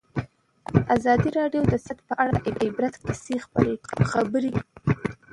ازادي 0.95 1.29
راډیو 1.39 1.61
د 1.71 1.73
سیاست 1.85 1.97
په 2.07 2.13
اړه 2.23 2.33
د 2.43 2.47
عبرت 2.63 2.95
کیسې 3.03 3.35
خبر 4.11 4.43
کړي. 4.53 4.61